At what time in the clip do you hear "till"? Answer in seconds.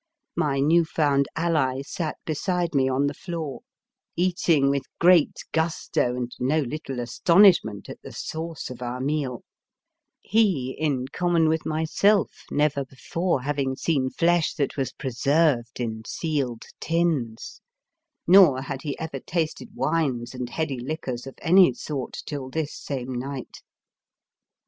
22.25-22.49